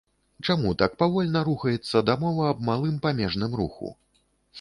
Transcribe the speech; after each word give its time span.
Чаму 0.51 0.69
так 0.81 0.95
павольна 1.01 1.43
рухаецца 1.49 2.01
дамова 2.07 2.47
аб 2.53 2.65
малым 2.71 2.97
памежным 3.05 3.51
руху? 3.61 3.93